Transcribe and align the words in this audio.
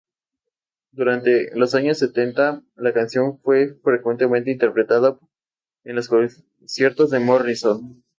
Durante 0.91 1.55
los 1.55 1.75
años 1.75 1.99
setenta, 1.99 2.63
la 2.75 2.91
canción 2.91 3.37
fue 3.37 3.75
frecuentemente 3.83 4.49
interpretada 4.49 5.19
en 5.83 5.95
los 5.95 6.07
conciertos 6.07 7.11
de 7.11 7.19
Morrison. 7.19 8.03